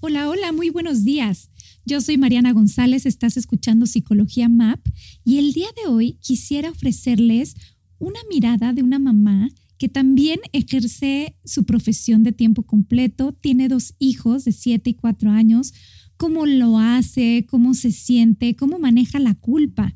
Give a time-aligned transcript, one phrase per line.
[0.00, 1.50] Hola, hola, muy buenos días.
[1.86, 4.86] Yo soy Mariana González, estás escuchando Psicología MAP
[5.24, 7.54] y el día de hoy quisiera ofrecerles
[7.98, 13.94] una mirada de una mamá que también ejerce su profesión de tiempo completo, tiene dos
[13.98, 15.72] hijos de 7 y 4 años,
[16.18, 19.94] cómo lo hace, cómo se siente, cómo maneja la culpa.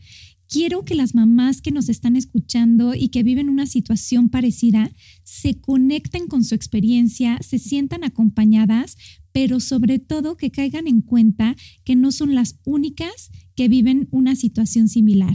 [0.48, 4.90] Quiero que las mamás que nos están escuchando y que viven una situación parecida
[5.22, 8.96] se conecten con su experiencia, se sientan acompañadas,
[9.32, 14.36] pero sobre todo que caigan en cuenta que no son las únicas que viven una
[14.36, 15.34] situación similar.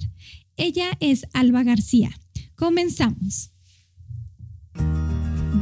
[0.57, 2.11] Ella es Alba García.
[2.55, 3.51] Comenzamos.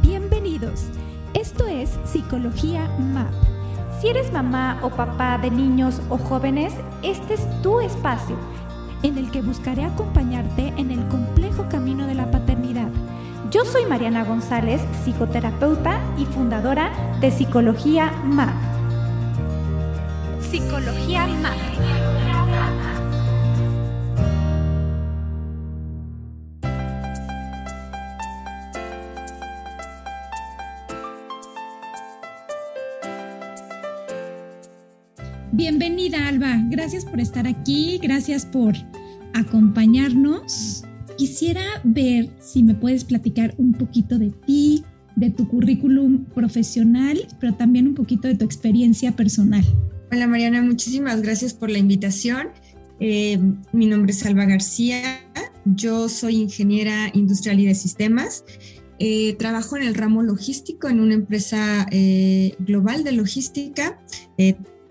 [0.02, 0.84] Bienvenidos.
[1.34, 3.32] Esto es Psicología MAP.
[4.00, 8.38] Si eres mamá o papá de niños o jóvenes, este es tu espacio
[9.04, 11.83] en el que buscaré acompañarte en el complejo camino.
[13.54, 18.52] Yo soy Mariana González, psicoterapeuta y fundadora de Psicología MAP.
[20.40, 21.54] Psicología MAP.
[35.52, 38.74] Bienvenida Alba, gracias por estar aquí, gracias por
[39.32, 40.84] acompañarnos.
[41.16, 47.54] Quisiera ver si me puedes platicar un poquito de ti, de tu currículum profesional, pero
[47.54, 49.64] también un poquito de tu experiencia personal.
[50.10, 52.48] Hola Mariana, muchísimas gracias por la invitación.
[52.98, 53.38] Eh,
[53.72, 55.20] mi nombre es Alba García,
[55.64, 58.44] yo soy ingeniera industrial y de sistemas.
[58.98, 64.00] Eh, trabajo en el ramo logístico en una empresa eh, global de logística.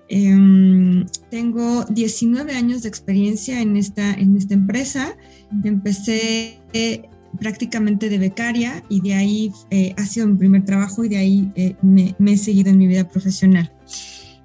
[0.09, 5.17] Em, tengo 19 años de experiencia en esta, en esta empresa.
[5.63, 6.59] Empecé
[7.39, 11.51] prácticamente de becaria y de ahí eh, ha sido mi primer trabajo y de ahí
[11.55, 13.71] eh, me, he seguido en mi vida profesional.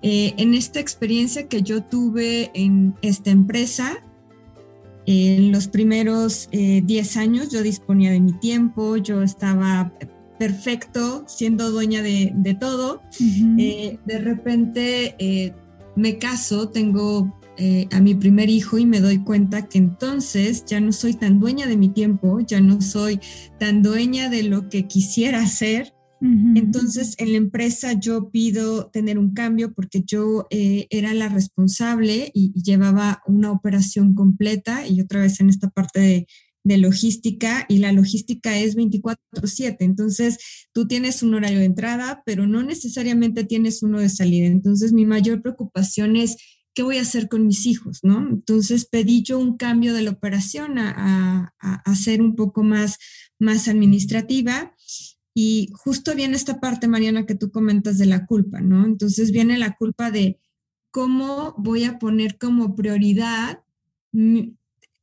[0.00, 3.98] Eh, en esta experiencia que yo tuve en esta empresa,
[5.06, 9.90] en los primeros 10 años yo disponía de mi tiempo, yo estaba
[10.38, 13.02] perfecto, siendo dueña de, todo.
[13.58, 15.52] Eh, de repente eh,
[15.96, 20.80] me caso, tengo eh, a mi primer hijo y me doy cuenta que entonces ya
[20.80, 23.20] no soy tan dueña de mi tiempo, ya no soy
[23.58, 25.94] tan dueña de lo que quisiera hacer.
[26.20, 32.50] Entonces en la empresa yo pido tener un cambio porque yo era la responsable y,
[32.56, 36.26] y llevaba una operación completa y otra vez en esta parte de
[36.68, 39.76] de logística y la logística es 24/7.
[39.80, 40.38] Entonces,
[40.72, 44.46] tú tienes un horario de entrada, pero no necesariamente tienes uno de salida.
[44.46, 46.36] Entonces, mi mayor preocupación es,
[46.78, 48.04] ¿qué voy a hacer con mis hijos?
[48.04, 48.20] ¿no?
[48.20, 52.98] Entonces, pedí yo un cambio de la operación a, a, ser un poco más,
[53.40, 54.76] más administrativa.
[55.34, 58.86] Y justo viene esta parte, Mariana, que tú comentas de la culpa, ¿no?
[58.86, 60.38] Entonces viene la culpa de
[60.92, 63.64] cómo voy a poner como prioridad
[64.14, 64.54] e,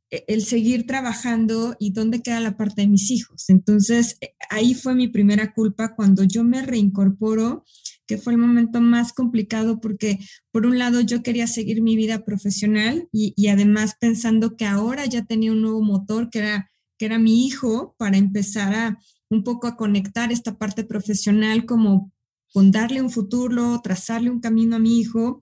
[0.09, 3.49] el seguir trabajando y dónde queda la parte de mis hijos.
[3.49, 7.65] Entonces, eh, ahí fue mi primera culpa cuando yo me reincorporo,
[8.07, 10.19] que fue el momento más complicado porque,
[10.51, 15.25] por un lado, yo quería seguir mi vida profesional y, además pensando que ahora ya
[15.25, 18.99] tenía un nuevo motor, que era, que era mi hijo, para empezar a
[19.29, 22.11] un poco a conectar esta parte profesional como
[22.53, 25.41] con darle un futuro, trazarle un camino a mi hijo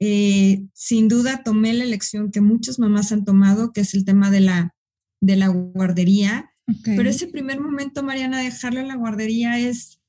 [0.00, 4.30] eh, sin duda tomé la elección que muchas mamás han tomado, que es el tema
[4.30, 4.74] de la,
[5.20, 6.52] de la guardería.
[6.84, 10.00] Pero ese primer momento, Mariana, dejarlo en la guardería es,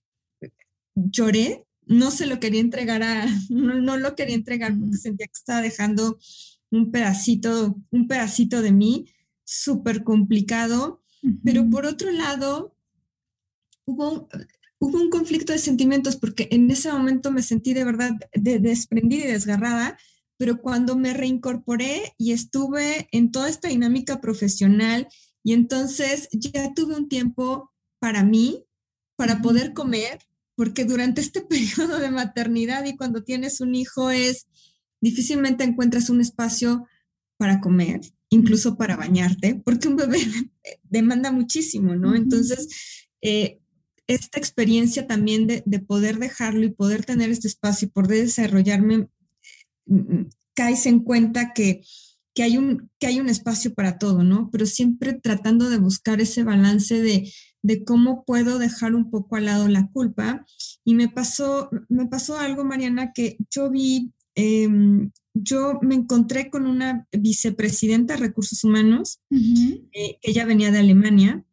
[0.93, 5.61] lloré, no se lo quería entregar a, no, lo quería entregar porque sentía que estaba
[5.61, 6.17] dejando
[6.71, 9.07] un pedacito, un pedacito de mí,
[9.43, 11.01] súper complicado.
[11.43, 12.77] Pero por otro lado,
[13.85, 14.29] hubo,
[14.79, 19.31] hubo un conflicto de sentimientos porque en ese momento me sentí de verdad desprendida y
[19.31, 19.97] desgarrada,
[20.37, 25.07] pero cuando me reincorporé y estuve en toda esta dinámica profesional
[25.43, 28.63] y entonces ya tuve un tiempo para mí,
[29.17, 30.19] para poder comer,
[30.59, 34.45] porque durante este periodo de maternidad y cuando tienes un hijo es
[34.99, 36.85] difícilmente encuentras un espacio
[37.37, 40.19] para comer, incluso para bañarte, porque un bebé
[40.83, 42.13] demanda muchísimo, ¿no?
[42.13, 43.61] Entonces, eh,
[44.07, 49.07] esta experiencia también de, poder dejarlo y poder tener este espacio y poder desarrollarme,
[49.85, 51.85] mm, mm, caes en cuenta que,
[52.35, 54.49] que, hay un, que hay un espacio para todo, ¿no?
[54.51, 59.45] Pero siempre tratando de buscar ese balance de, de cómo puedo dejar un poco al
[59.45, 60.45] lado la culpa.
[60.83, 66.65] Y me pasó, me pasó algo, Mariana, que yo vi Em, yo me encontré con
[66.65, 71.45] una vicepresidenta de recursos humanos, eh, que ella venía de Alemania,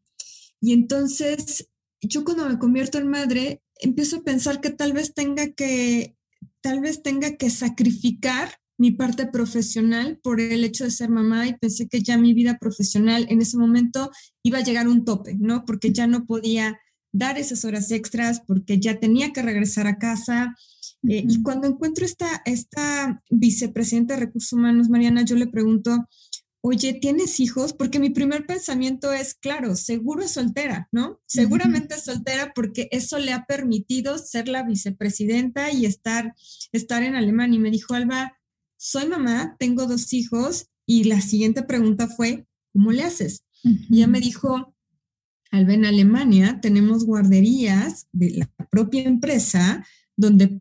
[0.61, 1.69] y entonces
[2.01, 6.17] yo cuando me convierto en madre, empiezo a pensar que tal vez tenga que,
[6.61, 11.55] tal vez tenga que sacrificar mi parte profesional por el hecho de ser mamá y
[11.55, 14.11] pensé que ya mi vida profesional en ese momento
[14.43, 15.65] iba a llegar a un tope, ¿no?
[15.65, 16.79] Porque ya no podía
[17.13, 20.55] dar esas horas extras, porque ya tenía que regresar a casa,
[21.09, 26.09] eh, y cuando encuentro esta, esta vicepresidenta de recursos humanos, Mariana, yo le pregunto,
[26.61, 27.73] oye, ¿tienes hijos?
[27.73, 31.21] Porque mi primer pensamiento es, claro, seguro es soltera, ¿no?
[31.27, 36.35] Seguramente es soltera porque eso le ha permitido ser la vicepresidenta y estar,
[36.73, 37.57] estar en Alemania.
[37.57, 38.36] Y me dijo, Alba,
[38.87, 43.43] soy mamá, tengo dos hijos y la siguiente pregunta fue, ¿cómo le haces?
[43.65, 44.77] Y ella me dijo,
[45.51, 49.85] Alba, en Alemania tenemos guarderías de la propia empresa
[50.17, 50.61] donde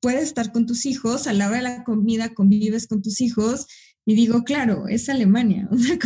[0.00, 3.66] puedes estar con tus hijos, a la hora de la comida convives con tus hijos
[4.04, 5.98] y digo, claro, es Alemania, o sea,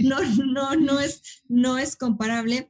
[0.00, 2.68] no, no, no, es, no es comparable,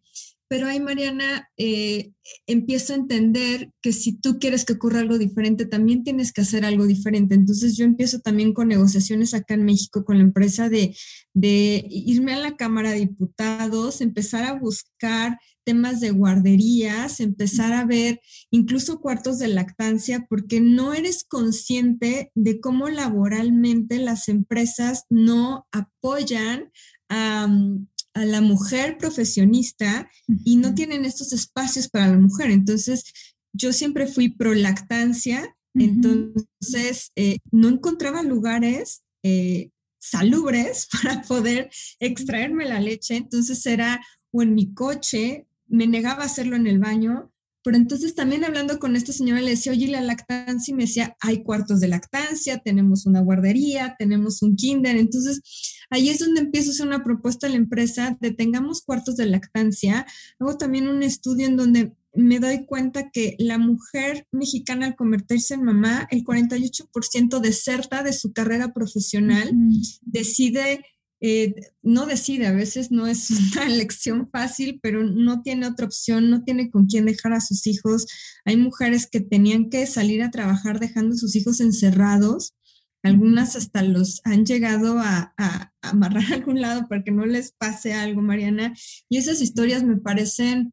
[0.50, 2.10] pero ahí, Mariana, eh,
[2.48, 6.64] empiezo a entender que si tú quieres que ocurra algo diferente, también tienes que hacer
[6.64, 7.36] algo diferente.
[7.36, 10.96] Entonces yo empiezo también con negociaciones acá en México con la empresa de,
[11.34, 17.84] de irme a la Cámara de Diputados, empezar a buscar temas de guarderías, empezar a
[17.84, 18.20] ver
[18.50, 26.72] incluso cuartos de lactancia, porque no eres consciente de cómo laboralmente las empresas no apoyan
[27.08, 27.48] a,
[28.14, 30.10] la mujer profesionista
[30.44, 32.50] y no tienen estos espacios para la mujer.
[32.50, 33.04] Entonces,
[33.52, 42.66] yo siempre fui pro lactancia, entonces eh, no encontraba lugares eh, salubres para poder extraerme
[42.66, 44.00] la leche, entonces era
[44.32, 48.78] o en mi coche me negaba a hacerlo en el baño, pero entonces también hablando
[48.78, 52.58] con esta señora le decía, oye, la lactancia, y me decía, hay cuartos de lactancia,
[52.58, 55.40] tenemos una guardería, tenemos un kinder, entonces
[55.90, 59.26] ahí es donde empiezo a hacer una propuesta a la empresa de tengamos cuartos de
[59.26, 60.06] lactancia.
[60.38, 65.54] Hago también un estudio en donde me doy cuenta que la mujer mexicana al convertirse
[65.54, 69.52] en mamá, el 48% deserta de su carrera profesional,
[70.02, 70.84] decide
[71.22, 76.30] eh, no decide, a veces no es una elección fácil, pero no tiene otra opción,
[76.30, 78.06] no tiene con quién dejar a sus hijos.
[78.44, 82.54] Hay mujeres que tenían que salir a trabajar dejando a sus hijos encerrados.
[83.02, 87.52] Algunas hasta los han llegado a, a amarrar a algún lado para que no les
[87.52, 88.74] pase algo, Mariana.
[89.08, 90.72] Y esas historias me parecen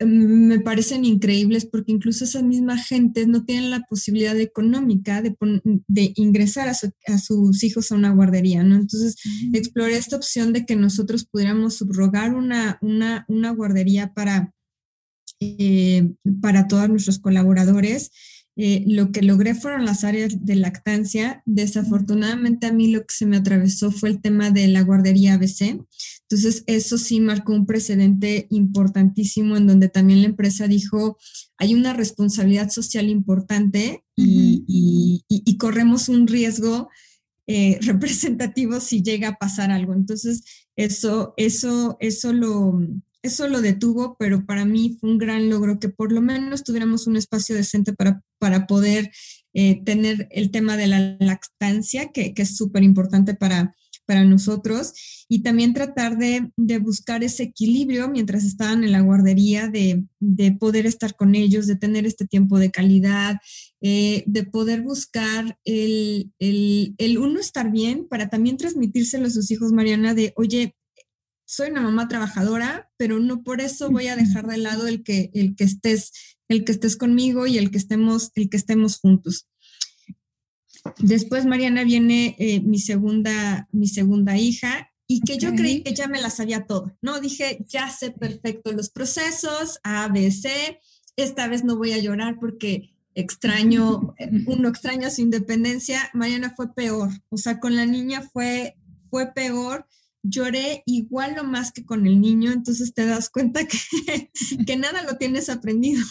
[0.00, 5.36] me parecen increíbles porque incluso esas mismas gentes no tienen la posibilidad económica de,
[5.86, 6.74] de ingresar a,
[7.18, 8.76] sus hijos a una guardería, ¿no?
[8.76, 9.16] Entonces,
[9.52, 14.52] exploré esta opción de que nosotros pudiéramos subrogar una, una, una guardería para,
[15.40, 16.10] eh,
[16.40, 18.10] para todos nuestros colaboradores
[18.60, 21.44] eh, lo que logré fueron las áreas de lactancia.
[21.46, 25.86] Desafortunadamente a mí lo que se me atravesó fue el tema de la guardería ABC.
[26.22, 31.18] Entonces eso sí marcó un precedente importantísimo en donde también la empresa dijo,
[31.56, 36.88] hay una responsabilidad social importante y, corremos un riesgo
[37.46, 39.94] eh, representativo si llega a pasar algo.
[39.94, 40.42] Entonces
[40.74, 42.80] eso, eso, eso lo
[43.22, 47.06] eso lo detuvo, pero para mí fue un gran logro que por lo menos tuviéramos
[47.06, 49.10] un espacio decente para, para poder
[49.54, 53.74] eh, tener el tema de la lactancia, que, es súper importante para,
[54.06, 54.92] para nosotros,
[55.28, 60.04] y también tratar de, buscar ese equilibrio mientras estaban en la guardería, de,
[60.58, 63.38] poder estar con ellos, de tener este tiempo de calidad,
[63.80, 69.50] eh, de poder buscar el, el, el, uno estar bien para también transmitírselo a sus
[69.50, 70.74] hijos, Mariana, de, oye,
[71.48, 75.30] soy una mamá trabajadora, pero no por eso voy a dejar de lado el que,
[75.32, 79.46] el que estés, el que estés conmigo y el que estemos, el que estemos juntos.
[80.98, 86.06] Después, Mariana, viene eh, mi, segunda, mi segunda hija y que yo creí que ya
[86.06, 87.20] me la sabía todo, ¿no?
[87.20, 90.80] Dije, ya sé perfecto los procesos, A, B, C,
[91.16, 94.14] esta vez no voy a llorar porque extraño,
[94.46, 98.76] uno extraña su independencia, Mariana fue peor, o sea, con la niña fue,
[99.10, 99.86] fue peor,
[100.28, 103.78] lloré igual o más que con el niño, entonces te das cuenta que,
[104.66, 106.04] que nada lo tienes aprendido,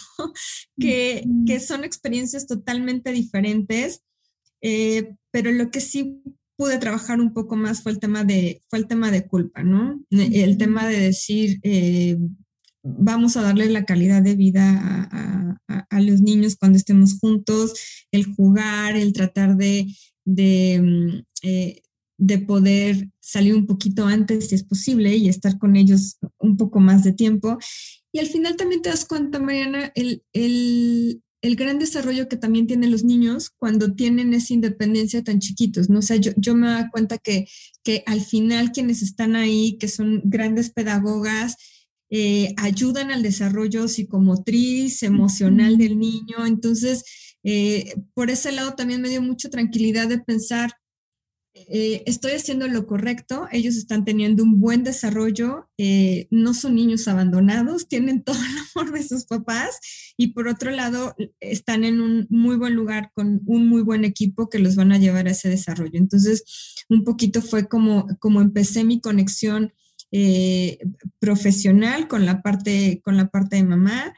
[0.78, 4.02] que, que son experiencias totalmente diferentes,
[4.62, 6.22] eh, pero lo que sí
[6.56, 10.02] pude trabajar un poco más fue el tema de, fue el tema de culpa, ¿no?
[10.10, 12.18] El tema de decir, eh,
[12.82, 14.80] vamos a darle la calidad de vida
[15.12, 15.56] a,
[15.90, 17.74] a, los niños cuando estemos juntos,
[18.10, 19.86] el jugar, el tratar de,
[20.24, 21.82] de, mm, eh,
[22.18, 26.80] de, poder salir un poquito antes si es posible y estar con ellos un poco
[26.80, 27.58] más de tiempo.
[28.12, 32.66] Y al final también te das cuenta, Mariana, el, el, el gran desarrollo que también
[32.66, 36.00] tienen los niños cuando tienen esa independencia tan chiquitos, ¿no?
[36.00, 37.46] O sea, yo, yo me doy cuenta que,
[37.84, 41.56] que al final quienes están ahí, que son grandes pedagogas,
[42.10, 46.46] eh, ayudan al desarrollo psicomotriz, emocional del niño.
[46.46, 47.04] Entonces,
[47.42, 50.72] eh, por ese lado también me dio mucha tranquilidad de pensar,
[51.68, 55.68] eh, estoy haciendo lo correcto, ellos están teniendo un buen desarrollo,
[56.30, 59.78] no son niños abandonados, tienen todo el amor de sus papás
[60.16, 64.48] y por otro lado están en un muy buen lugar con un muy buen equipo
[64.48, 65.98] que los van a llevar a ese desarrollo.
[65.98, 66.44] Entonces,
[66.88, 69.72] un poquito fue como, como empecé mi conexión
[70.10, 70.78] eh,
[71.18, 74.14] profesional con la parte, con la parte de mamá.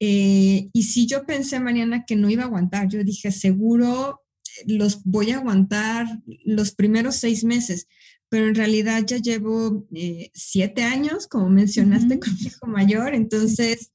[0.00, 4.23] Eh, y si yo pensé, Mariana, que no iba a aguantar, yo dije, seguro
[4.66, 6.06] los voy a aguantar
[6.44, 7.86] los primeros seis meses,
[8.28, 13.90] pero en realidad ya llevo eh, siete años, como mencionaste, con mi hijo mayor, entonces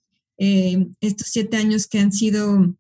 [1.02, 2.74] estos siete años que han sido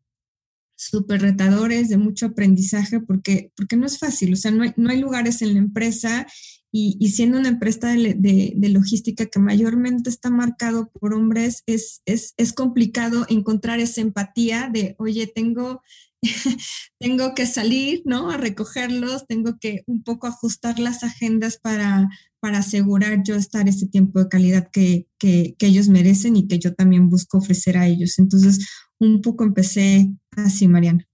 [0.78, 4.90] súper retadores, de mucho aprendizaje, porque, porque no es fácil, o sea, no hay, no
[4.90, 6.26] hay lugares en la empresa
[6.72, 13.26] y, siendo una empresa de, logística que mayormente está marcado por hombres, es, es, complicado
[13.28, 15.82] encontrar esa empatía de, oye, tengo,
[17.00, 18.30] tengo que salir, ¿no?
[18.30, 22.10] A recogerlos, tengo que un poco ajustar las agendas para,
[22.40, 26.60] para asegurar yo estar ese tiempo de calidad que, que, que ellos merecen y que
[26.60, 28.20] yo también busco ofrecer a ellos.
[28.20, 28.68] Entonces,
[29.00, 31.08] un poco empecé así, Mariana.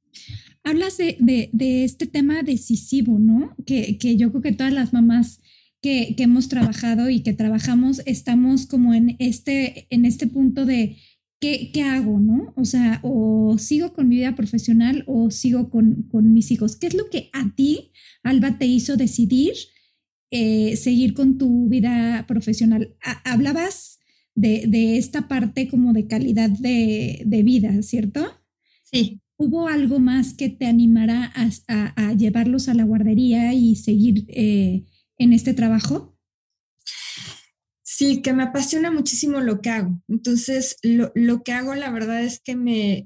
[0.63, 3.55] Hablas de, de, de, este tema decisivo, ¿no?
[3.67, 5.39] Que, que, yo creo que todas las mamás
[5.85, 10.97] que, hemos trabajado y que trabajamos, estamos como en este, en este punto de
[11.45, 12.53] ¿qué, ¿qué, hago, no?
[12.55, 16.75] O sea, o sigo con mi vida profesional o sigo con, con mis hijos.
[16.75, 17.91] ¿Qué es lo que a ti,
[18.23, 19.53] Alba, te hizo decidir
[20.31, 22.95] eh, seguir con tu vida profesional?
[23.23, 23.99] hablabas
[24.33, 28.25] de, de, esta parte como de calidad de, de, vida, ¿cierto?
[28.83, 29.21] Sí.
[29.37, 34.25] ¿Hubo algo más que te animara a, a, a llevarlos a la guardería y seguir
[34.29, 34.85] eh,
[35.19, 36.14] en este trabajo?
[37.97, 40.01] Sí, que me apasiona muchísimo lo que hago.
[40.09, 43.05] Entonces, lo, lo que hago, la verdad es que me,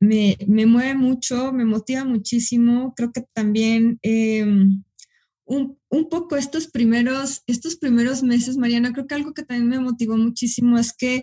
[0.00, 2.94] me, me, mueve mucho, me motiva muchísimo.
[2.96, 4.82] Creo que también em,
[5.44, 9.78] un, un, poco estos primeros, estos primeros meses, Mariana, creo que algo que también me
[9.78, 11.22] motivó muchísimo es que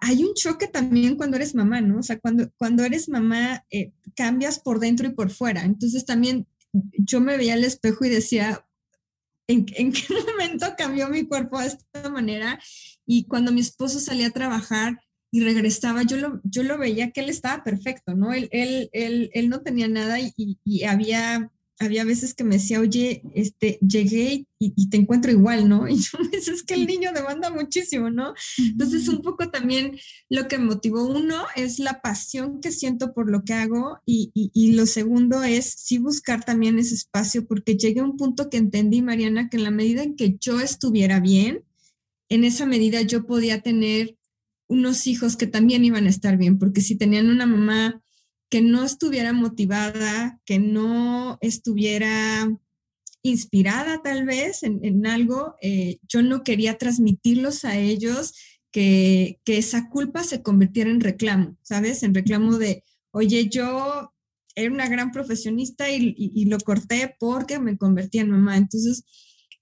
[0.00, 1.98] hay un choque también cuando eres mamá, ¿no?
[1.98, 5.64] O sea, cuando, cuando eres mamá, eh, cambias por dentro y por fuera.
[5.64, 6.46] Entonces, también
[6.96, 8.64] yo me veía al espejo y decía,
[9.48, 9.92] en, qué
[10.32, 12.58] momento cambió mi cuerpo de esta manera.
[13.06, 15.00] Y cuando mi esposo salía a trabajar
[15.30, 18.32] y regresaba, yo lo, yo lo veía que él estaba perfecto, ¿no?
[18.32, 18.90] Él, él,
[19.32, 24.88] él, no tenía nada y había había veces que me decía, oye, este, llegué y,
[24.88, 25.86] te encuentro igual, ¿no?
[25.88, 28.34] Y yo me decía, es que el niño demanda muchísimo, ¿no?
[28.58, 33.44] Entonces, un poco también lo que motivó uno es la pasión que siento por lo
[33.44, 38.04] que hago y, y, lo segundo es sí buscar también ese espacio porque llegué a
[38.04, 41.64] un punto que entendí, Mariana, que en la medida en que yo estuviera bien,
[42.28, 44.16] en esa medida yo podía tener
[44.68, 48.02] unos hijos que también iban a estar bien, porque si tenían una mamá
[48.48, 52.48] que no estuviera motivada, que no estuviera
[53.22, 58.34] inspirada tal vez en, algo, eh, yo no quería transmitirlos a ellos
[58.70, 62.02] que, esa culpa se convirtiera en reclamo, ¿sabes?
[62.02, 64.12] En reclamo de, oye, yo
[64.54, 68.56] era una gran profesionista y, lo corté porque me convertí en mamá.
[68.56, 69.04] Entonces,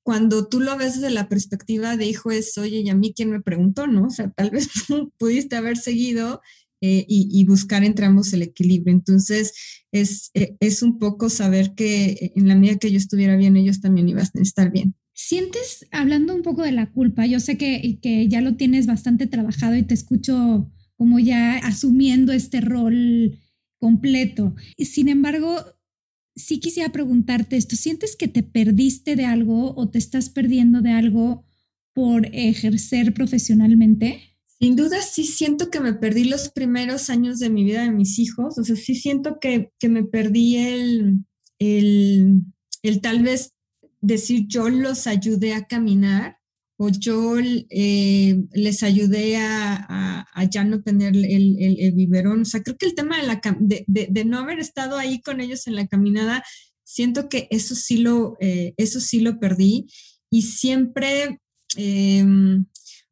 [0.03, 3.31] cuando tú lo ves desde la perspectiva de hijo es, oye, ¿y a mí quién
[3.31, 4.07] me preguntó, no?
[4.07, 4.69] O sea, tal vez
[5.19, 6.43] pudiste haber seguido
[6.87, 8.93] eh, y, buscar entre ambos el equilibrio.
[8.93, 9.55] Entonces,
[9.91, 13.81] es, eh, es un poco saber que en la medida que yo estuviera bien, ellos
[13.81, 14.95] también iban a estar bien.
[15.15, 19.27] Sientes, hablando un poco de la culpa, yo sé que, que ya lo tienes bastante
[19.27, 23.39] trabajado y te escucho como ya asumiendo este rol
[23.79, 24.55] completo.
[24.77, 25.57] Sin embargo,
[26.37, 30.91] sí quisiera preguntarte esto, ¿sientes que te perdiste de algo o te estás perdiendo de
[30.91, 31.47] algo
[31.95, 34.34] por ejercer profesionalmente?
[34.59, 38.19] Sin duda sí siento que me perdí los primeros años de mi vida de mis
[38.19, 41.25] hijos, o sea, sí siento que, me perdí el,
[41.59, 42.43] el,
[42.83, 43.53] el, tal vez
[44.01, 46.39] decir yo los ayudé a caminar
[46.77, 52.43] o yo eh, les ayudé a, ya no tener el, el, biberón.
[52.43, 55.41] O sea, creo que el tema de, la, de, de, no haber estado ahí con
[55.41, 56.45] ellos en la caminada,
[56.85, 59.87] siento que eso sí lo, eh, eso sí lo perdí
[60.31, 61.41] y siempre...
[61.77, 62.67] Em,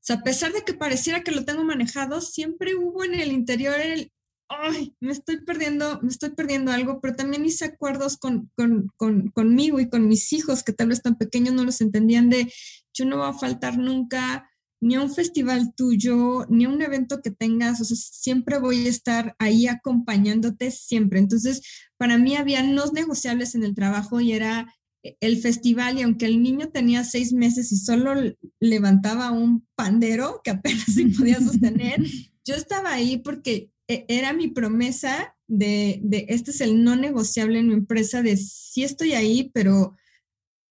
[0.08, 4.12] a pesar de que pareciera que lo tengo manejado, siempre hubo en el interior el,
[4.48, 9.28] ay, me estoy perdiendo, me estoy perdiendo algo, pero también hice acuerdos con, con, con,
[9.28, 12.52] conmigo y con mis hijos que tal vez tan pequeños no los entendían de,
[12.92, 14.48] yo no voy a faltar nunca
[14.80, 18.86] ni a un festival tuyo, ni a un evento que tengas, o sea, siempre voy
[18.86, 21.20] a estar ahí acompañándote siempre.
[21.20, 21.62] Entonces,
[21.96, 24.74] para mí había no negociables en el trabajo y era
[25.20, 28.14] el festival y aunque el niño tenía seis meses y solo
[28.60, 32.02] levantaba un pandero que apenas se podía sostener,
[32.44, 37.58] yo estaba ahí porque e, era mi promesa de, de, este es el no negociable
[37.58, 39.96] en mi empresa, de sí estoy ahí, pero,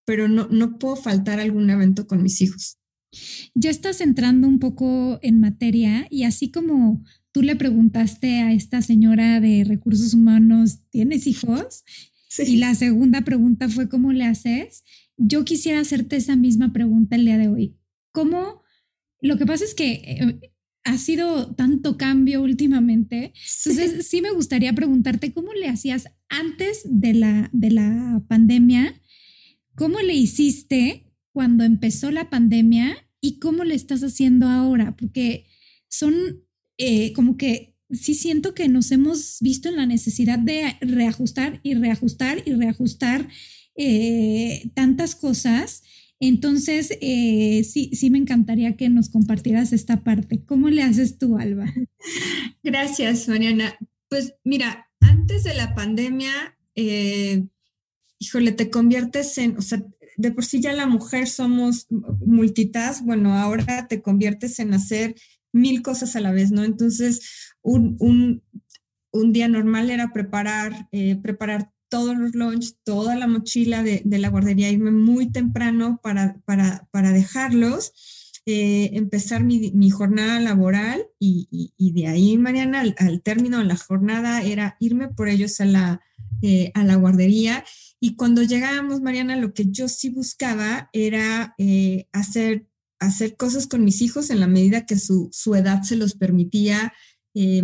[0.05, 2.77] pero no, no puedo faltar algún evento con mis hijos.
[3.53, 8.81] Ya estás entrando un poco en materia y así como tú le preguntaste a esta
[8.81, 11.83] señora de recursos humanos, ¿tienes hijos?
[12.39, 14.83] Y la segunda pregunta fue, ¿cómo le haces?
[15.17, 17.77] Yo quisiera hacerte esa misma pregunta el día de hoy.
[18.11, 18.61] ¿Cómo?
[19.21, 23.33] Lo que pasa es que eh, ha sido tanto cambio últimamente.
[23.65, 28.99] Entonces, sí me gustaría preguntarte, ¿cómo le hacías antes de la, de la pandemia?
[29.75, 34.95] ¿Cómo le hiciste cuando empezó la pandemia y cómo le estás haciendo ahora?
[34.95, 35.45] Porque
[35.87, 36.13] son
[36.77, 41.75] eh, como que sí siento que nos hemos visto en la necesidad de reajustar y
[41.75, 43.27] reajustar y reajustar
[43.75, 45.83] eh, tantas cosas.
[46.19, 50.43] Entonces, eh, sí, sí me encantaría que nos compartieras esta parte.
[50.45, 51.73] ¿Cómo le haces tú, Alba?
[52.63, 53.75] Gracias, Mariana.
[54.07, 56.31] Pues mira, antes de la pandemia,
[56.75, 57.45] eh,
[58.19, 59.83] híjole, te conviertes en, o sea,
[60.17, 65.15] de por sí ya la mujer somos multitask, bueno, ahora te conviertes en hacer
[65.53, 66.63] mil cosas a la vez, ¿no?
[66.63, 68.41] Entonces, un,
[69.31, 74.69] día normal era preparar, eh, preparar todos los lunch, toda la mochila de, la guardería,
[74.69, 77.91] irme muy temprano para, para, dejarlos,
[78.45, 84.77] eh, empezar mi, jornada laboral y, de ahí, Mariana, al, término de la jornada era
[84.79, 86.01] irme por ellos a la,
[86.41, 87.65] eh, a la guardería.
[87.99, 91.55] Y cuando llegábamos, Mariana, lo que yo sí buscaba era
[92.13, 92.67] hacer,
[93.01, 96.93] hacer cosas con mis hijos en la medida que su, su edad se los permitía,
[97.33, 97.63] eh,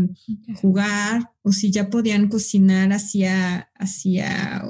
[0.62, 4.63] jugar o si ya podían cocinar hacia, hacia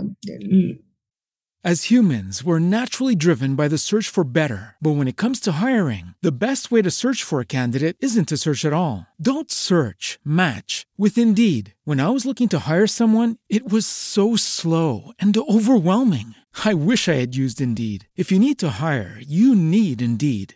[1.64, 4.76] As humans, we're naturally driven by the search for better.
[4.80, 8.30] But when it comes to hiring, the best way to search for a candidate isn't
[8.30, 9.08] to search at all.
[9.20, 11.74] Don't search, match with Indeed.
[11.84, 16.36] When I was looking to hire someone, it was so slow and overwhelming.
[16.64, 18.08] I wish I had used Indeed.
[18.16, 20.56] If you need to hire, you need Indeed.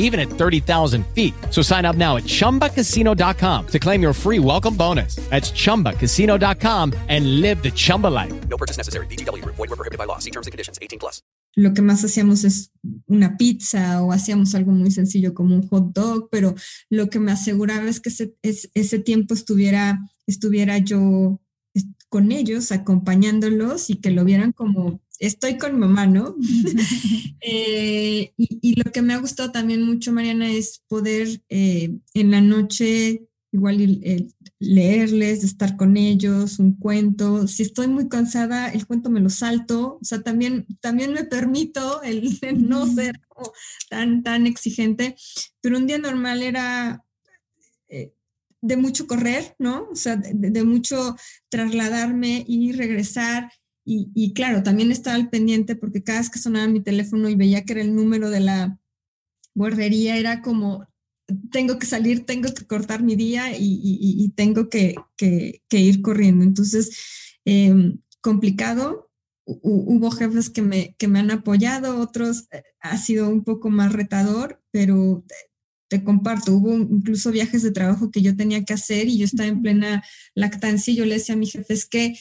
[0.00, 1.32] even at 30,000 feet.
[1.50, 5.16] So sign up now at chumbacasino.com to claim your free welcome bonus.
[5.30, 8.32] That's chumbacasino.com and live the Chumba life.
[8.48, 9.06] No purchase necessary.
[9.06, 10.18] DTW, void, were prohibited by law.
[10.18, 11.22] See terms and conditions 18 plus.
[11.56, 12.70] Lo que más hacíamos es
[13.06, 16.54] una pizza o hacíamos algo muy sencillo como un hot dog, pero
[16.90, 21.40] lo que me aseguraba es que ese, ese tiempo estuviera, estuviera yo
[22.08, 26.34] con ellos, acompañándolos y que lo vieran como estoy con mamá, ¿no?
[27.42, 32.42] Eh, y, lo que me ha gustado también mucho, Mariana, es poder eh, en la
[32.42, 34.28] noche igual eh,
[34.58, 37.48] leerles, estar con ellos, un cuento.
[37.48, 39.98] Si estoy muy cansada, el cuento me lo salto.
[40.00, 42.28] O sea, también, también me permito el,
[42.68, 43.18] no ser
[43.88, 45.16] tan, tan exigente.
[45.62, 47.02] Pero un día normal era
[48.62, 49.88] de mucho correr, ¿no?
[49.90, 51.16] O sea, de, mucho
[51.48, 53.50] trasladarme y regresar.
[53.84, 57.34] Y, y, claro, también estaba al pendiente porque cada vez que sonaba mi teléfono y
[57.34, 58.78] veía que era el número de la
[59.54, 60.86] guardería, era como,
[61.50, 64.94] tengo que salir, tengo que cortar mi día y, tengo que,
[65.70, 66.44] ir corriendo.
[66.44, 66.90] Entonces,
[67.44, 69.08] em, complicado.
[69.46, 73.92] hubo jefes que me, que me han apoyado, otros eh, ha sido un poco más
[73.92, 75.24] retador, pero
[75.88, 79.48] te comparto, hubo incluso viajes de trabajo que yo tenía que hacer y yo estaba
[79.48, 80.04] en plena
[80.36, 82.14] lactancia y yo le decía a mi jefe, es que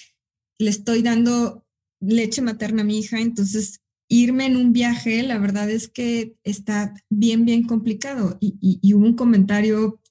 [0.60, 1.66] le estoy dando
[2.00, 6.94] leche materna a mi hija, entonces irme en un viaje, la verdad es que está
[7.10, 8.38] bien, bien complicado.
[8.42, 10.02] Y, hubo un comentario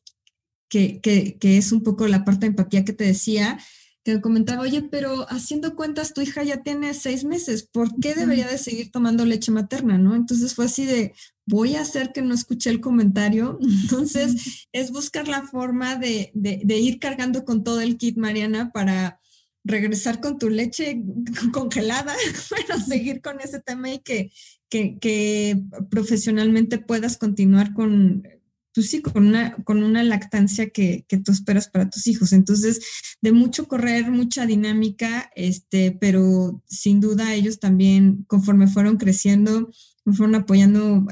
[0.69, 1.01] que,
[1.43, 3.59] es un poco la parte de empatía que te decía,
[4.05, 8.47] que comentaba, oye, pero haciendo cuentas, tu hija ya tiene seis meses, ¿por qué debería
[8.47, 9.99] de seguir tomando leche materna?
[9.99, 10.15] ¿no?
[10.15, 11.13] Entonces fue así de,
[11.45, 13.59] voy a hacer que no escuché el comentario.
[13.83, 19.21] Entonces es buscar la forma de, de ir cargando con todo el kit, Mariana, para
[19.69, 21.03] regresar con tu leche
[21.53, 22.15] congelada,
[22.51, 24.31] bueno, seguir con ese tema y que,
[24.69, 28.27] que, profesionalmente puedas continuar con,
[28.75, 32.33] pues sí, con una, con una lactancia que, que, tú esperas para tus hijos.
[32.33, 32.81] Entonces,
[33.23, 39.71] de mucho correr, mucha dinámica, este, pero sin duda ellos también, conforme fueron creciendo,
[40.05, 41.05] me fueron apoyando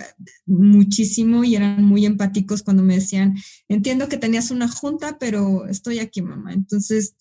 [0.47, 3.37] muchísimo y eran muy empáticos cuando me decían,
[3.69, 6.55] entiendo que tenías una junta, pero estoy aquí, mamá.
[6.55, 7.15] Entonces,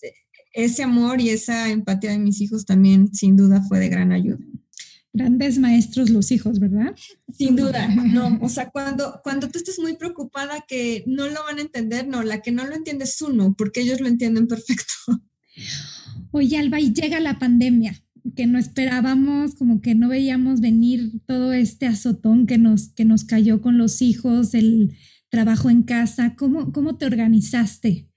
[0.56, 4.40] ese amor y esa empatía de mis hijos también sin duda fue de gran ayuda.
[5.12, 6.96] Grandes maestros los hijos, ¿verdad?
[7.32, 8.40] Sin duda, no.
[8.42, 12.24] O sea, cuando, cuando tú estés muy preocupada que no lo van a entender, no,
[12.24, 14.94] la que no lo entiende es uno, porque ellos lo entienden perfecto.
[16.32, 18.02] Oye, Alba, y llega la pandemia,
[18.36, 23.24] que no esperábamos, como que no veíamos venir todo este azotón que nos, que nos
[23.24, 24.98] cayó con los hijos, el
[25.30, 26.36] trabajo en casa.
[26.36, 28.10] ¿Cómo, cómo te organizaste?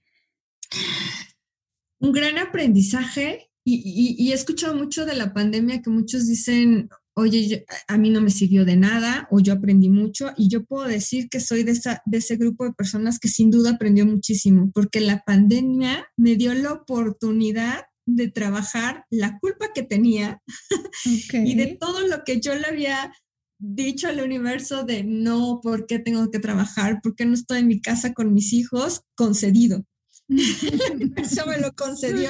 [1.99, 7.97] Un gran aprendizaje y, he escuchado mucho de la pandemia que muchos dicen, oye, a
[7.97, 11.39] mí no me sirvió de nada o yo aprendí mucho y yo puedo decir que
[11.39, 15.23] soy de, esa, de ese grupo de personas que sin duda aprendió muchísimo porque la
[15.23, 20.41] pandemia me dio la oportunidad de trabajar la culpa que tenía
[21.33, 23.13] y de todo lo que yo le había
[23.59, 27.01] dicho al universo de no, ¿por qué tengo que trabajar?
[27.01, 29.01] ¿Por qué no estoy en mi casa con mis hijos?
[29.15, 29.83] Concedido.
[30.29, 32.29] Eso me lo concedió.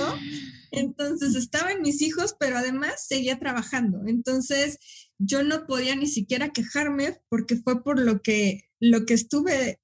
[0.72, 4.02] Entonces estaba en mis hijos, pero además seguía trabajando.
[4.08, 4.78] Entonces
[5.18, 9.80] yo no podía ni siquiera quejarme porque fue por lo que, lo que estuve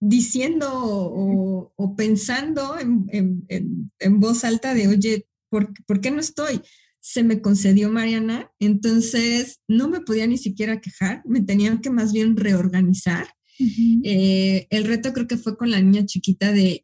[0.00, 6.60] diciendo o, pensando en, voz alta de, oye, ¿por, ¿por qué no estoy?
[7.00, 12.12] Se me concedió Mariana, entonces no me podía ni siquiera quejar, me tenían que más
[12.12, 13.28] bien reorganizar
[13.58, 16.82] eh, el reto creo que fue con la niña chiquita de,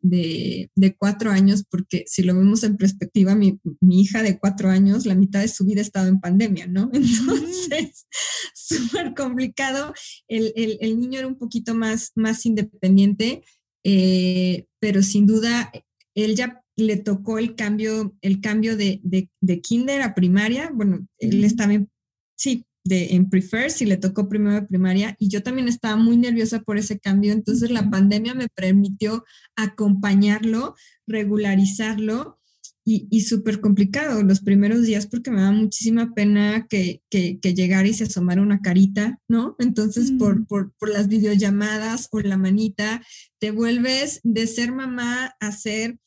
[0.99, 3.59] cuatro años, porque si lo vemos en perspectiva, mi,
[3.91, 6.91] hija de cuatro años, la mitad de su vida estaba en pandemia, ¿no?
[6.93, 8.07] Entonces,
[8.55, 9.93] súper complicado.
[10.29, 13.43] El, niño era un poquito más, más independiente,
[13.85, 15.73] eh, pero sin duda,
[16.15, 20.71] él ya le tocó el cambio, el cambio de, de kinder a primaria.
[20.73, 21.91] Bueno, él estaba en,
[22.37, 26.16] sí, de, en Prefer, si le tocó primero de primaria, y yo también estaba muy
[26.16, 29.25] nerviosa por ese cambio, entonces la pandemia me permitió
[29.57, 30.75] acompañarlo,
[31.07, 32.40] regularizarlo,
[32.85, 37.87] y, y súper complicado los primeros días porque me da muchísima pena que, que, llegara
[37.87, 39.55] y se asomara una carita, ¿no?
[39.59, 40.47] Entonces, por, mm.
[40.47, 43.03] por, por las videollamadas o la manita,
[43.38, 45.99] te vuelves de ser mamá a ser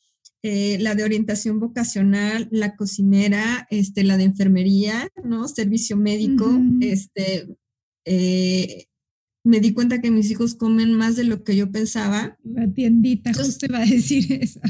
[0.46, 5.48] eh, la de orientación vocacional, la cocinera, este, la de enfermería, ¿no?
[5.48, 6.46] Servicio médico,
[6.82, 7.48] este,
[8.04, 8.88] eh,
[9.42, 12.36] me di cuenta que mis hijos comen más de lo que yo pensaba.
[12.44, 14.60] La tiendita, justo iba a decir esa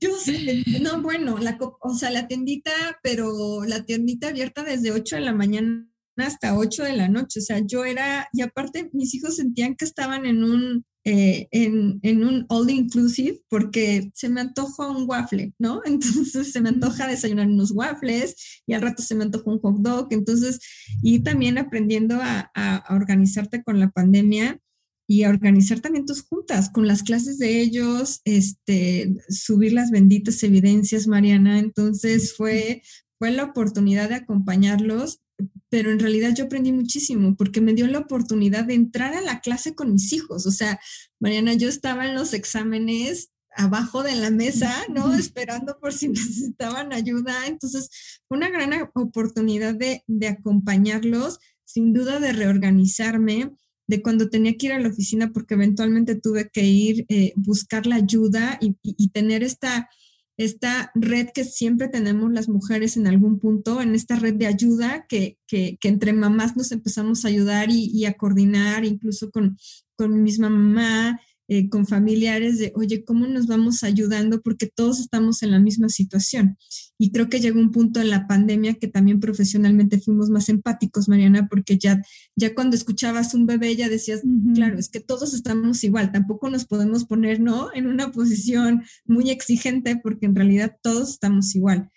[0.00, 2.70] Yo sé, no, bueno, la, o sea, la tiendita,
[3.02, 5.84] pero la tiendita abierta desde 8 de la mañana
[6.16, 9.84] hasta 8 de la noche, o sea, yo era, y aparte mis hijos sentían que
[9.84, 15.52] estaban en un, eh, en, en, un all inclusive porque se me antoja un waffle,
[15.58, 15.82] ¿no?
[15.84, 19.76] Entonces se me antoja desayunar unos waffles y al rato se me antoja un hot
[19.80, 20.08] dog.
[20.10, 20.60] Entonces,
[21.02, 24.58] y también aprendiendo a, a, organizarte con la pandemia
[25.06, 30.42] y a organizar también tus juntas con las clases de ellos, este, subir las benditas
[30.42, 31.58] evidencias, Mariana.
[31.58, 32.82] Entonces fue,
[33.18, 35.20] fue la oportunidad de acompañarlos
[35.68, 39.40] pero en realidad yo aprendí muchísimo porque me dio la oportunidad de entrar a la
[39.40, 40.46] clase con mis hijos.
[40.46, 40.80] O sea,
[41.18, 45.14] Mariana, yo estaba en los exámenes abajo de la mesa, ¿no?
[45.14, 47.46] Esperando por si necesitaban ayuda.
[47.46, 47.90] Entonces,
[48.28, 53.52] fue una gran oportunidad de, acompañarlos, sin duda de reorganizarme,
[53.86, 57.86] de cuando tenía que ir a la oficina porque eventualmente tuve que ir, eh, buscar
[57.86, 59.88] la ayuda y, tener esta,
[60.36, 65.06] esta red que siempre tenemos las mujeres en algún punto, en esta red de ayuda
[65.08, 69.56] que, que, entre mamás nos empezamos a ayudar y, y a coordinar, incluso con,
[69.96, 74.40] con mi misma mamá, eh, con familiares de, oye, ¿cómo nos vamos ayudando?
[74.40, 76.56] Porque todos estamos en la misma situación.
[76.96, 81.08] Y creo que llegó un punto en la pandemia que también profesionalmente fuimos más empáticos,
[81.08, 82.02] Mariana, porque ya,
[82.36, 84.22] ya cuando escuchabas un bebé ya decías,
[84.54, 87.68] claro, es que todos estamos igual, tampoco nos podemos poner, ¿no?
[87.74, 91.90] En una posición muy exigente porque en realidad todos estamos igual.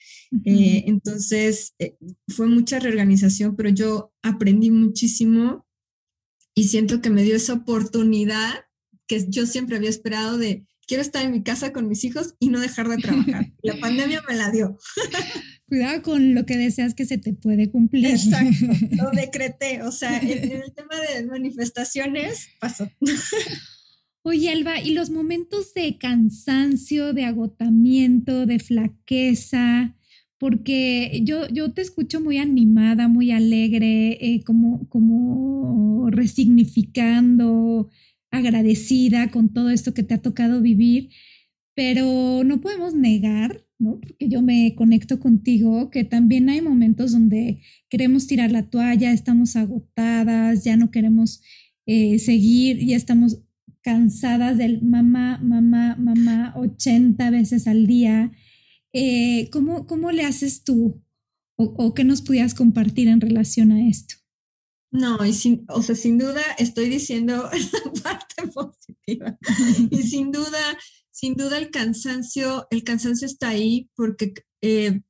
[0.43, 1.95] Eh, entonces, eh,
[2.27, 5.65] fue mucha reorganización, pero yo aprendí muchísimo
[6.55, 8.66] y siento que me dio esa oportunidad
[9.08, 12.50] que yo siempre había esperado de quiero estar en mi casa con mis hijos y
[12.50, 13.52] no dejar de trabajar.
[13.62, 14.78] La pandemia me la dio.
[15.67, 18.06] Cuidado con lo que deseas que se te puede cumplir.
[18.08, 19.84] Exacto, lo decreté.
[19.84, 22.89] O sea, en, el tema de manifestaciones pasó.
[24.24, 29.93] Oye, Alba, ¿y los momentos de cansancio, de agotamiento, de flaqueza?
[30.38, 37.89] Porque yo, yo te escucho muy animada, muy alegre, eh, como, como resignificando,
[38.38, 41.10] agradecida con todo esto que te ha tocado vivir,
[41.76, 44.00] pero no podemos negar, ¿no?
[44.00, 49.56] Porque yo me conecto contigo, que también hay momentos donde queremos tirar la toalla, estamos
[49.56, 51.41] agotadas, ya no queremos
[51.86, 53.43] eh, seguir, ya estamos
[53.82, 58.32] cansadas del mamá, mamá, mamá 80 veces al día.
[58.93, 61.02] Eh, ¿cómo, ¿Cómo le haces tú?
[61.56, 64.15] O, ¿O qué nos pudieras compartir en relación a esto?
[64.91, 67.50] No, y sin, o sea, sin duda estoy diciendo
[67.93, 69.38] la parte positiva.
[69.91, 70.78] Y sin duda,
[71.12, 75.02] sin duda el cansancio, el cansancio está ahí porque eh,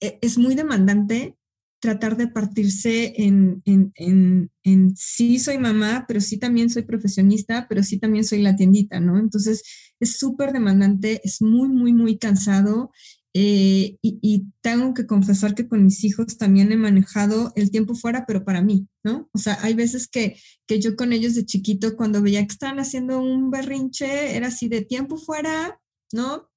[0.00, 1.36] e, es muy demandante
[1.80, 7.66] tratar de partirse en, en, en, en, sí soy mamá, pero sí también soy profesionista,
[7.68, 9.18] pero sí también soy la tiendita, ¿no?
[9.18, 9.62] Entonces
[10.00, 12.90] es súper demandante, es muy, muy, muy cansado
[13.36, 18.24] eh, y, tengo que confesar que con mis hijos también he manejado el tiempo fuera,
[18.26, 19.28] pero para mí, ¿no?
[19.32, 22.78] O sea, hay veces que, que yo con ellos de chiquito, cuando veía que estaban
[22.78, 25.80] haciendo un berrinche, era así de tiempo fuera,
[26.12, 26.48] ¿no?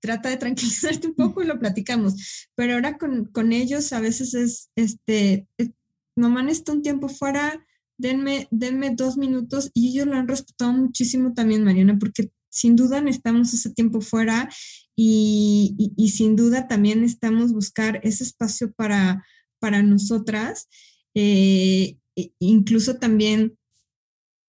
[0.00, 2.48] Trata de tranquilizarte un poco y lo platicamos.
[2.54, 5.70] Pero ahora con, con ellos a veces es, este, es,
[6.16, 7.66] mamá necesita un tiempo fuera,
[7.98, 13.00] denme, denme dos minutos y ellos lo han respetado muchísimo también, Mariana, porque sin duda
[13.00, 14.48] necesitamos ese tiempo fuera
[14.96, 19.24] y, sin duda también estamos buscar ese espacio para,
[19.58, 20.68] para nosotras,
[21.14, 23.58] eh, e, incluso también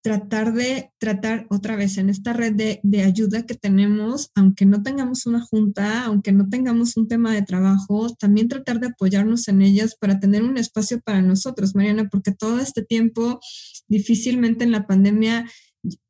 [0.01, 4.81] tratar de tratar otra vez en esta red de, de, ayuda que tenemos, aunque no
[4.81, 9.61] tengamos una junta, aunque no tengamos un tema de trabajo, también tratar de apoyarnos en
[9.61, 13.41] ellas para tener un espacio para nosotros, Mariana, porque todo este tiempo
[13.89, 15.45] difícilmente en la pandemia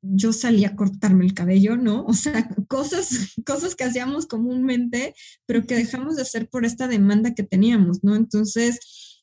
[0.01, 2.05] yo salía a cortarme el cabello, ¿no?
[2.05, 5.13] O sea, cosas, cosas que hacíamos comúnmente,
[5.45, 8.15] pero que dejamos de hacer por esta demanda que teníamos, ¿no?
[8.15, 8.79] Entonces,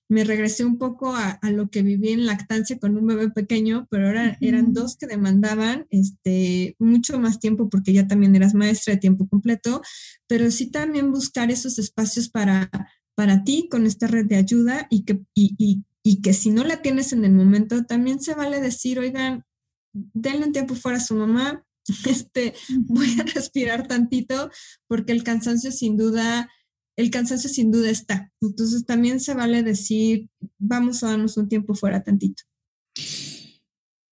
[0.09, 4.07] me regresé un poco a, lo que viví en lactancia con un bebé pequeño, pero
[4.07, 9.01] ahora eran dos que demandaban este, mucho más tiempo porque ya también eras maestra de
[9.01, 9.81] tiempo completo,
[10.27, 12.71] pero sí también buscar esos espacios para,
[13.15, 16.83] para ti con esta red de ayuda y que, y, y que si no la
[16.83, 19.45] tienes en el momento, también se vale decir, oigan,
[19.95, 21.65] denle un tiempo fuera a su mamá,
[22.07, 24.51] este, voy a respirar tantito
[24.87, 26.51] porque el cansancio sin duda,
[26.97, 28.33] el cansancio sin duda está.
[28.41, 30.29] Entonces también se vale decir,
[30.59, 32.43] vamos a darnos un tiempo fuera tantito.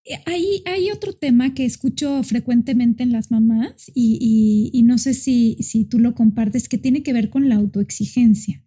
[0.04, 5.56] Eh, hay, hay otro tema que escucho frecuentemente en las mamás y, no sé si,
[5.60, 8.64] si, tú lo compartes, que tiene que ver con la autoexigencia.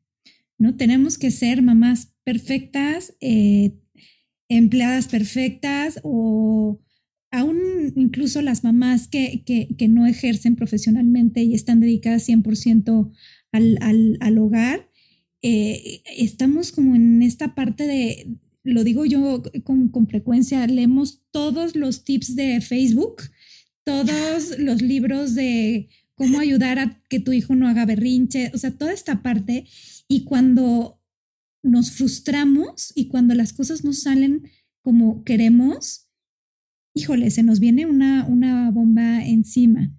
[0.57, 0.75] ¿no?
[0.77, 3.77] Tenemos que ser mamás perfectas, eh,
[4.47, 6.79] empleadas perfectas o
[7.37, 9.43] aún incluso las mamás que,
[9.89, 13.11] no ejercen profesionalmente y están dedicadas 100%
[13.51, 14.89] al, al, hogar,
[15.41, 21.75] eh, estamos como en esta parte de, lo digo yo con, con, frecuencia, leemos todos
[21.75, 23.23] los tips de Facebook,
[23.83, 28.71] todos los libros de cómo ayudar a que tu hijo no haga berrinche, o sea,
[28.71, 29.65] toda esta parte.
[30.07, 31.01] Y cuando
[31.61, 34.49] nos frustramos y cuando las cosas no salen
[34.81, 36.04] como queremos,
[36.95, 39.91] híjole, se nos viene una, una bomba encima.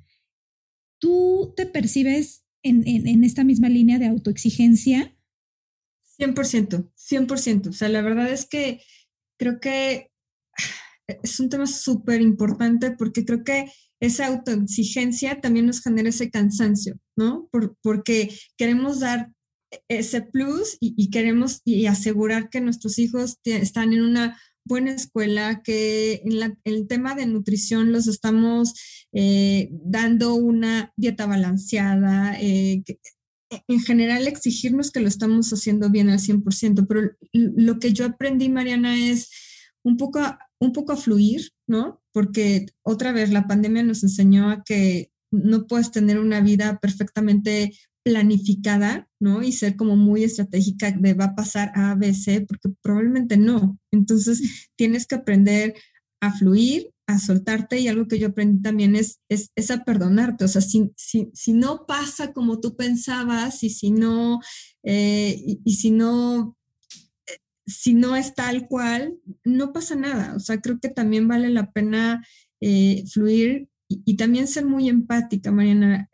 [0.98, 5.14] ¿Tú te percibes en, esta misma línea de autoexigencia?
[6.18, 7.68] 100%, 100%.
[7.68, 8.80] O sea, la verdad es que
[9.38, 10.10] creo que
[11.22, 16.98] es un tema súper importante porque creo que esa autoexigencia también nos genera ese cansancio,
[17.16, 17.48] ¿no?
[17.82, 19.32] porque queremos dar
[19.88, 25.62] ese plus y, y, queremos y asegurar que nuestros hijos están en una buena escuela,
[25.62, 28.74] que en, el tema de nutrición los estamos
[29.12, 32.82] eh, dando una dieta balanceada, eh,
[33.68, 38.48] en general exigirnos que lo estamos haciendo bien al 100%, pero lo que yo aprendí,
[38.48, 39.30] Mariana, es
[39.84, 40.20] un poco,
[40.60, 42.02] un poco a fluir, ¿no?
[42.12, 47.72] Porque otra vez la pandemia nos enseñó a que no puedes tener una vida perfectamente
[48.06, 49.42] planificada, ¿no?
[49.42, 53.80] Y ser como muy estratégica de va a pasar A, B, C, porque probablemente no.
[53.90, 55.74] Entonces, tienes que aprender
[56.20, 60.44] a fluir, a soltarte y algo que yo aprendí también es, es, a perdonarte.
[60.44, 64.38] O sea, si, si, si, no pasa como tú pensabas y si no,
[64.84, 66.56] eh, y, si no,
[67.26, 70.36] eh, si no es tal cual, no pasa nada.
[70.36, 72.24] O sea, creo que también vale la pena
[72.60, 76.08] eh, fluir y, también ser muy empática, Mariana,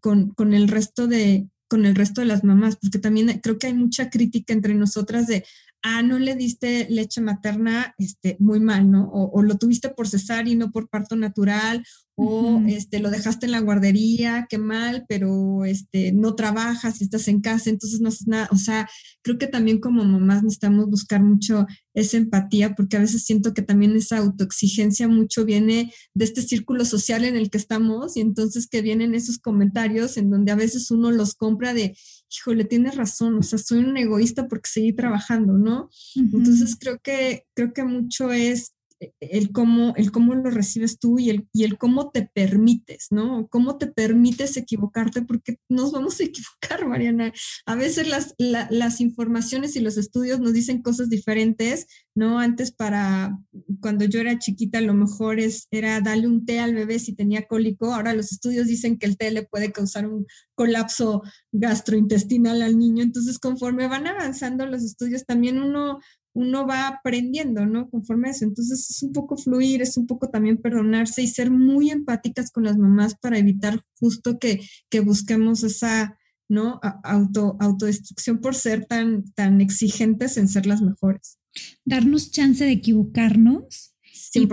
[0.00, 3.66] con, con, el resto de con el resto de las mamás, porque también creo que
[3.66, 5.44] hay mucha crítica entre nosotras de,
[5.84, 9.10] ah, no le diste leche materna, este, muy mal, ¿no?
[9.12, 11.84] O, lo tuviste por cesar y no por parto natural,
[12.16, 17.28] o este, lo dejaste en la guardería, qué mal, pero este, no trabajas y estás
[17.28, 18.48] en casa, entonces no haces nada.
[18.50, 18.88] O sea,
[19.20, 23.62] creo que también como mamás necesitamos buscar mucho esa empatía, porque a veces siento que
[23.62, 28.68] también esa autoexigencia mucho viene de este círculo social en el que estamos y entonces
[28.68, 31.94] que vienen esos comentarios en donde a veces uno los compra de,
[32.36, 35.90] híjole, tienes razón, o sea, soy un egoísta porque seguí trabajando, ¿no?
[36.14, 38.74] Entonces creo que, creo que mucho es
[39.20, 43.48] el cómo, el cómo lo recibes tú y el, y el cómo te permites, ¿no?
[43.48, 47.32] Cómo te permites equivocarte, porque nos vamos a equivocar, Mariana.
[47.66, 52.38] A veces las, las informaciones y los estudios nos dicen cosas diferentes, ¿no?
[52.38, 53.38] Antes para,
[53.80, 57.14] cuando yo era chiquita, a lo mejor es, era darle un té al bebé si
[57.14, 57.92] tenía cólico.
[57.92, 63.02] Ahora los estudios dicen que el té le puede causar un colapso gastrointestinal al niño.
[63.02, 65.98] Entonces, conforme van avanzando los estudios, también uno
[66.34, 67.88] uno va aprendiendo, ¿no?
[67.88, 68.44] Conforme a eso.
[68.44, 72.64] Entonces es un poco fluir, es un poco también perdonarse y ser muy empáticas con
[72.64, 76.18] las mamás para evitar justo que, que busquemos esa,
[76.48, 76.80] ¿no?
[77.04, 81.38] Auto, autodestrucción por ser tan, tan exigentes en ser las mejores.
[81.84, 83.94] Darnos chance de equivocarnos
[84.34, 84.48] y,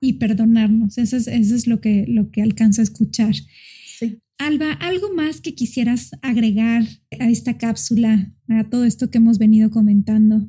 [0.00, 0.98] y, perdonarnos.
[0.98, 3.34] Eso es, eso es lo, que, lo que alcanzo a escuchar.
[4.38, 6.82] Alba, ¿algo más que quisieras agregar
[7.20, 10.48] a esta cápsula, a todo esto que hemos venido comentando?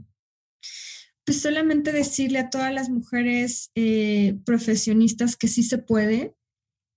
[1.26, 6.34] Pues solamente decirle a todas las mujeres eh, profesionistas que sí se puede,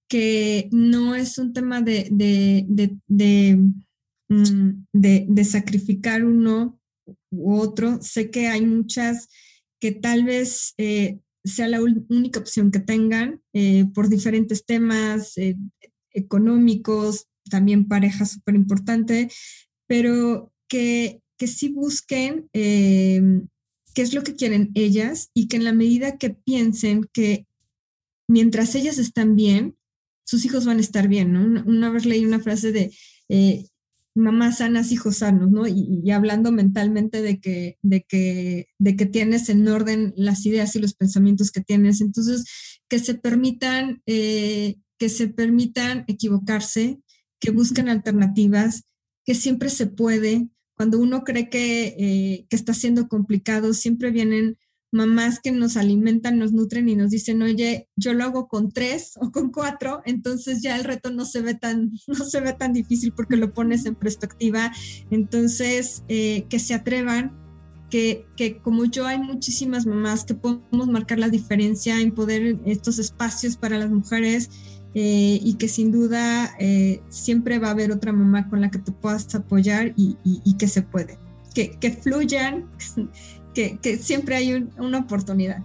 [0.09, 3.59] que no es un tema de, de,
[4.29, 6.81] mm, sacrificar uno
[7.31, 8.01] u otro.
[8.03, 9.29] Sé que hay muchas
[9.81, 15.35] que tal vez eh, sea la única opción que tengan eh, por diferentes temas
[16.11, 19.31] económicos, también pareja súper importante,
[19.87, 22.49] pero que, que sí busquen
[23.97, 27.47] qué es lo que quieren ellas y que en la medida que piensen que
[28.29, 29.79] mientras ellas están bien,
[30.27, 31.63] sus hijos van a estar bien, ¿no?
[31.65, 32.95] Una, vez leí una frase de
[33.31, 33.65] eh,
[34.15, 35.67] mamás sanas, hijos sanos, ¿no?
[35.67, 40.79] Y, hablando mentalmente de que, de, que, de que tienes en orden las ideas y
[40.79, 42.03] los pensamientos que tienes.
[42.03, 42.45] Entonces,
[42.91, 47.01] que se permitan, eh, que se permitan equivocarse,
[47.41, 48.85] que busquen alternativas,
[49.25, 54.59] que siempre se puede, cuando uno cree eh, que, está siendo complicado, siempre vienen
[54.93, 59.15] mamás que nos alimentan, nos nutren y nos dicen, oye, yo lo hago con tres
[59.21, 62.73] o con cuatro, entonces ya el reto no se ve tan, no se ve tan
[62.73, 64.73] difícil porque lo pones en perspectiva.
[65.11, 67.33] Entonces, eh, que se atrevan,
[67.91, 72.99] que, que, como yo hay muchísimas mamás que podemos marcar la diferencia en poder estos
[72.99, 74.51] espacios para las mujeres
[74.99, 78.79] eh, y que sin duda eh, siempre va a haber otra mamá con la que
[78.79, 80.17] te puedas apoyar y,
[80.55, 81.19] que se puede,
[81.55, 82.65] que, que fluyan,
[83.55, 85.63] que, que, siempre hay una oportunidad.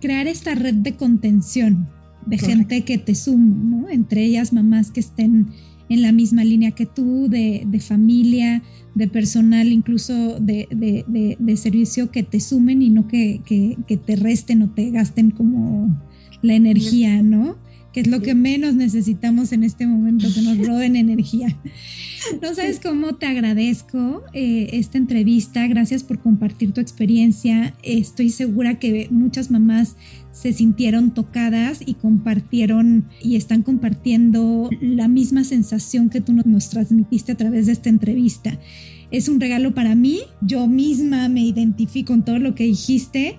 [0.00, 1.88] Crear esta red de contención
[2.26, 3.88] de gente que te sume, ¿no?
[3.88, 5.48] Entre ellas mamás que estén
[5.88, 8.62] en la misma línea que tú, de, de familia,
[8.94, 14.14] de personal, incluso de, de, de, servicio que te sumen y no que, que, te
[14.14, 16.00] resten o te gasten como
[16.40, 17.56] la energía, ¿no?
[17.92, 21.56] Que es lo que menos necesitamos en este momento, que nos roben energía.
[22.42, 27.74] No sabes cómo te agradezco eh, esta entrevista, gracias por compartir tu experiencia.
[27.82, 29.96] Estoy segura que muchas mamás
[30.30, 37.32] se sintieron tocadas y compartieron y están compartiendo la misma sensación que tú nos transmitiste
[37.32, 38.58] a través de esta entrevista.
[39.10, 43.36] Es un regalo para mí, yo misma me identifico con todo lo que dijiste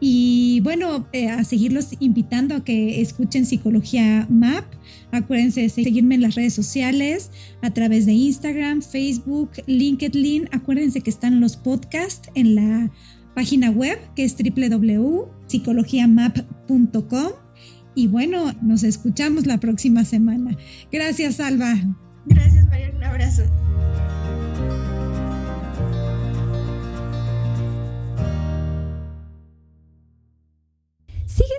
[0.00, 4.64] y bueno, eh, a seguirlos invitando a que escuchen Psicología Map.
[5.10, 7.30] Acuérdense de seguirme en las redes sociales
[7.62, 10.48] a través de Instagram, Facebook, LinkedIn.
[10.52, 12.92] Acuérdense que están los podcasts en la
[13.34, 17.32] página web que es www.psicologiamap.com.
[17.94, 20.56] Y bueno, nos escuchamos la próxima semana.
[20.92, 21.74] Gracias, Alba.
[22.26, 22.92] Gracias, María.
[22.94, 23.42] Un abrazo.